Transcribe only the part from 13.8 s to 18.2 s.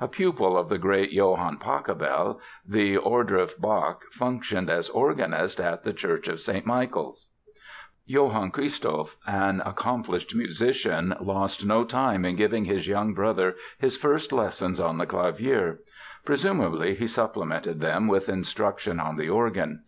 first lessons on the clavier. Presumably he supplemented them